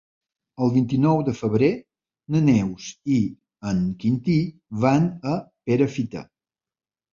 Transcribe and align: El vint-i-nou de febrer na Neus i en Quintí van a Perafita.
El 0.63 0.69
vint-i-nou 0.77 1.19
de 1.27 1.33
febrer 1.41 1.69
na 2.37 2.41
Neus 2.47 2.89
i 3.17 3.19
en 3.73 3.85
Quintí 4.01 4.41
van 4.87 5.09
a 5.37 5.37
Perafita. 5.69 6.27